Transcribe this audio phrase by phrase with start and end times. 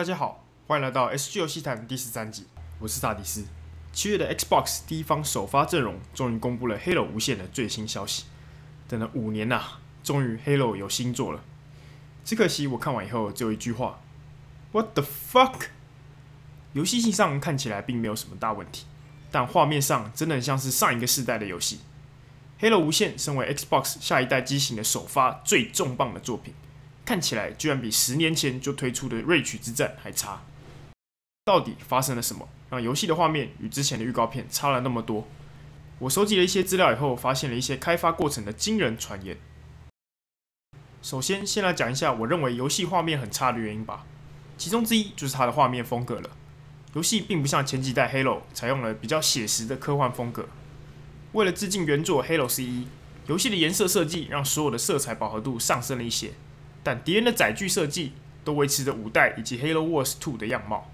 [0.00, 2.46] 大家好，欢迎来到 SG 游戏谈第十三集，
[2.78, 3.44] 我是萨迪斯。
[3.92, 8.24] 七月的 Xbox 第一方首发阵容终于公布了《Halo 无限》的最新消息，
[8.88, 9.62] 等了五年呐、
[10.02, 11.42] 终于 Halo 有新作了。
[12.24, 14.00] 只可惜我看完以后只有一句话
[14.72, 15.66] ：What the fuck？
[16.72, 18.86] 游戏性上看起来并没有什么大问题，
[19.30, 21.80] 但画面上真的很像是上一个世代的游戏。
[22.66, 26.54] 《Halo 无限》身为 Xbox 下一代机型的首发最重磅的作品。
[27.10, 30.44] 看起来居然比十年前就推出的《瑞曲之战》还差，
[31.44, 35.26] 到底发生了什么，让游戏的画面与之前的预告片差了那么多？
[35.98, 39.36] 我收集了一些资料以后，发现了一些开发过程的惊人传言。
[41.02, 44.06] 首先，先来讲一下我认为游戏画面很差的原因吧。
[44.56, 46.30] 其中之一就是它的画面风格了。
[46.94, 50.48] 游戏并不像前几代 Halo 采用了比较写实的科幻风格。
[51.32, 52.84] 为了致敬原作 Halo CE，
[53.26, 56.34] 游戏的颜色设计让所有的色彩饱和度上升了一些。
[56.82, 58.12] 但敌人的载具设计
[58.44, 60.90] 都维持着五代以及《Halo Wars 2》的样貌，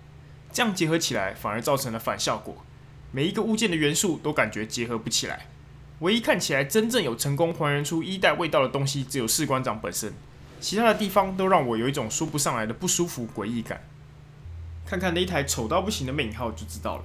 [0.53, 2.65] 这样结合起来反而造成了反效果。
[3.13, 5.47] 每一个物件的元素都感觉结合不起来。
[6.01, 10.13] 唯一看起来真正有成功还原出一代味道的东西，只有士官长本身，
[10.60, 13.80] 其他的地方都让我有一种说不上来的不舒服、诡异感。
[14.85, 17.05] 看看那一台丑到不行的魅影号就知道了，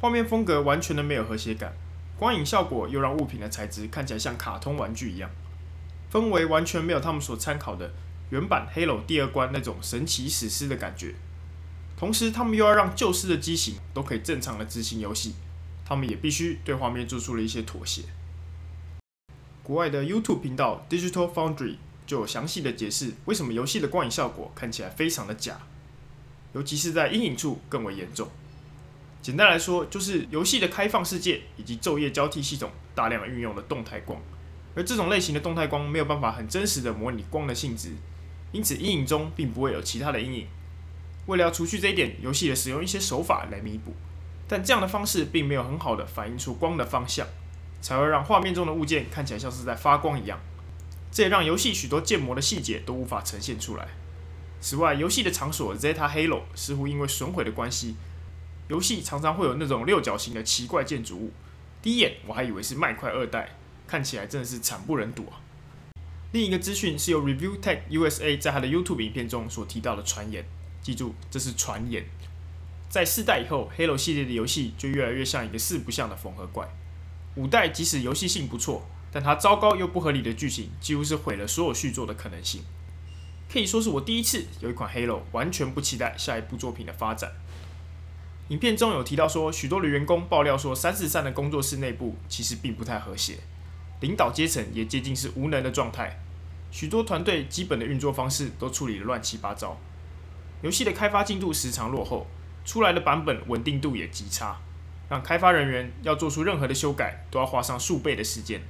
[0.00, 1.74] 画面风格完全的没有和谐感，
[2.16, 5.30] 光影效果又让物品的材质看起来像卡通玩具一样，
[6.10, 7.92] 氛围完全没有他们所参考的。
[8.30, 11.16] 原版《Halo》第二关那种神奇史诗的感觉，
[11.96, 15.34] 同时他们又要让旧式的机型都可以正常的执行游戏，
[15.84, 18.02] 他们也必须对画面做出了一些妥协。
[19.64, 21.74] 国外的 YouTube 频道 Digital Foundry
[22.06, 25.58] 就有详细的解释为什么游戏的光影效果看起来非常的假，
[26.52, 28.28] 尤其是在阴影处更为严重。
[29.20, 34.22] 简单来说，就是游戏的开放世界以及昼夜交替系统大量运用了动态光，
[34.76, 37.90] 而这种类型的动态光没有办法很真实的模拟光的性质。
[38.52, 40.46] 因此，阴影中并不会有其他的阴影。
[41.26, 43.94] 为了要除去这一点，游戏也使用一些手法来弥补，
[44.48, 47.26] 但这样的方式并没有很好的反映出光的方向，
[47.80, 50.40] 才会让画面中的物件看起来像是在发光一样。
[51.12, 53.88] 这也让游戏许多建模的细节都无法呈现出来。
[54.60, 57.96] 此外，游戏的场所 Zeta Halo 似乎因为损毁的关系，
[58.68, 61.32] 游戏常常会有那种六角形的奇怪建筑物。
[61.80, 65.40] 第一眼我还以为是麦块二代，看起来真的是惨不忍睹啊！
[66.32, 70.44] 另一个资讯是由 Review Tech USA 在他的 YouTube 影片中所提到的传言，
[70.80, 72.04] 记住，这是传言。
[72.88, 76.68] 在四代以后，Halo 系列的游戏就越来越像一个四不像的缝合怪。
[77.34, 82.62] 五代即使游戏性不错，但它糟糕又不合理的剧情，几乎是毁了所有续作的可能性。
[83.52, 87.32] 可以说是我第一次有一款 Halo 完全不期待下一部作品的发展。
[88.50, 93.38] 影片中有提到说，许多的员工爆料说，三四三的工作室内部其实并不太和谐。
[94.00, 96.18] 领导阶层也接近是无能的状态，
[96.70, 99.78] 许多团队基本的运作方式都处理得乱七八糟，
[100.62, 102.26] 游戏的开发进度时常落后，
[102.64, 104.58] 出来的版本稳定度也极差，
[105.10, 108.62] 让开发人员要做出任何的修改都要花上数倍的时间，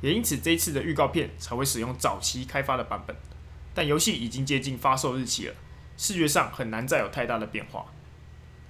[0.00, 3.16] 也因此这一次的预告片才会使用早期开发的版本，
[3.74, 5.54] 但游戏已经接近发售日期了，
[5.96, 7.86] 视觉上很难再有太大的变化，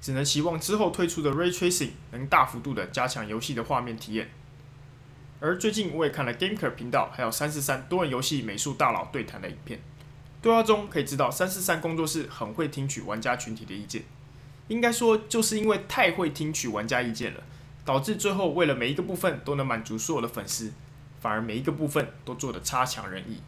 [0.01, 4.31] 只能期望之后推出的 Ray Tracing 能大幅度的加强游戏的画面体验。
[5.41, 9.81] 而最近我也看了 GameCube 频道，还有三四三多人游戏美术大佬对谈的影片，
[10.43, 14.03] 对话中可以知道三四三工作室很会听取玩家群体的意见，
[14.69, 17.43] 应该说就是因为太会听取玩家意见了，
[17.87, 20.73] 导致最后为了每一个部分都能满足所有的粉丝，
[21.21, 23.41] 反而每一个部分都做得差强人意。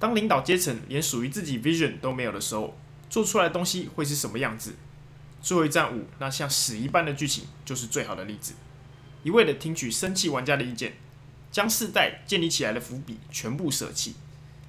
[0.00, 2.76] 当领导阶层连属于自己 vision 都没有的时候，
[3.08, 4.74] 做出来的东西会是什么样子？
[5.40, 8.54] 最后一战五那像屎一般的剧情就是最好的例子。
[9.24, 10.92] 一味的听取生气玩家的意见，
[11.50, 14.14] 将四代建立起来的伏笔全部舍弃，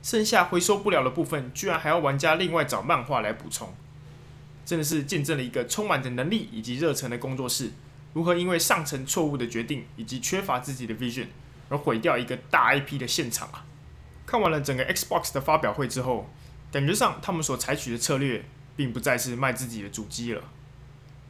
[0.02, 3.76] 剩下回收不了的部分，居然还要玩家另外找漫画来补充，
[4.66, 7.72] 真的是见证了一个充满着能力以及热忱的工作室，
[8.14, 11.28] 如何因为上层错误的决定以及缺乏自己的 vision
[11.68, 13.66] 而毁掉一个大 IP 的现场啊！
[14.26, 16.30] 看完了整个 Xbox 的发表会之后，
[16.72, 18.46] 感觉上他们所采取的策略，
[18.78, 20.42] 并不再是卖自己的主机了，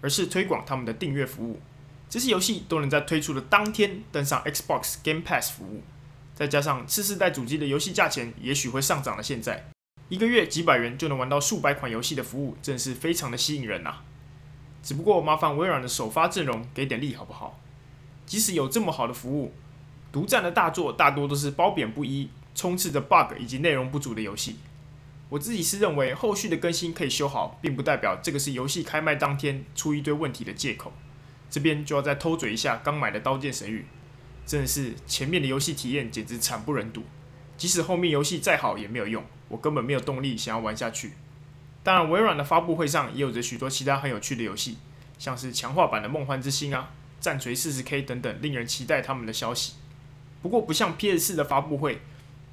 [0.01, 1.59] 而是推广他们的订阅服务。
[2.15, 5.83] 这些游戏都能在推出的当天登上 Xbox Game Pass 服务，
[6.33, 9.21] 再加上次世代主机的游戏价钱也许会上涨了。
[9.21, 9.65] 现在
[10.07, 14.03] 一个月几百元就能玩到数百款游戏的服务，真是非常的吸引人呐、啊。
[14.81, 17.59] 只不过麻烦微软的首发阵容给点力好不好？
[18.25, 19.51] 即使有这么好的服务，
[20.13, 24.55] 独占的大作大多都是褒贬不一、充斥着 bug 以及内容不足的游戏。
[25.27, 30.93] 我自己是认为后续的更新可以修好，并不代表这个是游戏开卖当天出一堆问题的借口。
[31.55, 33.79] 这边就要再偷嘴一下刚买的《刀剑神域》，
[34.45, 37.05] 真的是前面的游戏体验简直惨不忍睹，
[37.55, 41.13] 即使后面游戏再好也没有用，我根本没有动力想要玩下去。
[41.81, 44.79] 当然，微软的发布会上也有着许多其他很有趣的游戏，
[45.17, 46.91] 像是强化版的《梦幻之星》啊、
[47.23, 49.75] 《战锤 40K》等等，令人期待他们的消息。
[50.41, 52.01] 不过，不像 PS4 的发布会，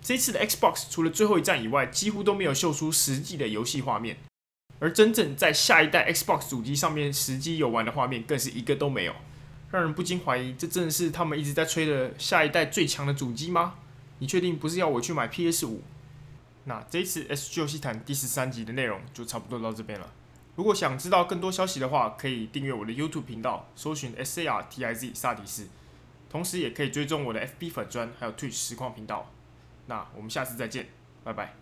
[0.00, 4.18] 这次的 Xbox 除了最后一站以外，几乎都没有秀出实际的游戏画面。
[4.82, 9.14] 而真正在下一代 Xbox 主机上面实机游玩的画面，更是一个都没有，
[9.70, 13.74] 让人不禁怀疑，这真的是他们一直在吹的下一代最强的主机吗？
[14.18, 15.78] 你确定不是要我去买 PS5？
[16.64, 20.12] 那这次 SG 游戏谈第十三集的内容就差不多到这边了。
[20.56, 25.68] 如果想知道更多消息的话，可以订阅我的 YouTube 频道，搜寻 SARTIZ 萨迪斯，
[26.28, 29.30] 同时也可以追踪我的 FB 粉砖还有 Twitch 实况频道。
[29.86, 30.88] 那我们下次再见，
[31.22, 31.61] 拜拜。